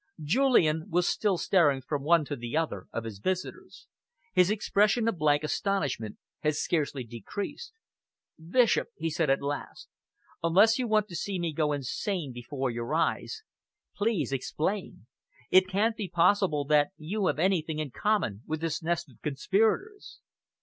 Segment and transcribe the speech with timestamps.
[0.23, 3.85] Julian was still staring from one to the other of his visitors.
[4.33, 7.71] His expression of blank astonishment had scarcely decreased.
[8.43, 9.89] "Bishop," he said at last,
[10.41, 13.43] "unless you want to see me go insane before your eyes,
[13.95, 15.05] please explain.
[15.51, 20.19] It can't be possible that you have anything in common with this nest of conspirators."